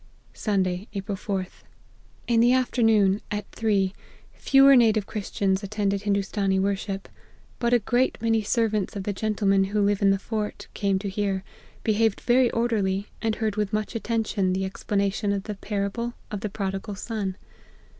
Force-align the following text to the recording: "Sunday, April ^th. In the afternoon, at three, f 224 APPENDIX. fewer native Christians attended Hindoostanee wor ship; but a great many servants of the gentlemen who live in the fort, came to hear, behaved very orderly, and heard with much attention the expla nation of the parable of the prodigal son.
"Sunday, 0.47 0.87
April 0.95 1.15
^th. 1.15 1.61
In 2.27 2.39
the 2.39 2.53
afternoon, 2.53 3.21
at 3.29 3.45
three, 3.51 3.93
f 4.33 4.47
224 4.47 4.47
APPENDIX. 4.47 4.49
fewer 4.49 4.75
native 4.75 5.05
Christians 5.05 5.61
attended 5.61 6.01
Hindoostanee 6.01 6.59
wor 6.59 6.75
ship; 6.75 7.07
but 7.59 7.71
a 7.71 7.77
great 7.77 8.19
many 8.19 8.41
servants 8.41 8.95
of 8.95 9.03
the 9.03 9.13
gentlemen 9.13 9.65
who 9.65 9.79
live 9.83 10.01
in 10.01 10.09
the 10.09 10.17
fort, 10.17 10.67
came 10.73 10.97
to 10.97 11.07
hear, 11.07 11.43
behaved 11.83 12.21
very 12.21 12.49
orderly, 12.49 13.09
and 13.21 13.35
heard 13.35 13.57
with 13.57 13.71
much 13.73 13.93
attention 13.93 14.53
the 14.53 14.67
expla 14.67 14.97
nation 14.97 15.31
of 15.31 15.43
the 15.43 15.53
parable 15.53 16.15
of 16.31 16.39
the 16.41 16.49
prodigal 16.49 16.95
son. 16.95 17.37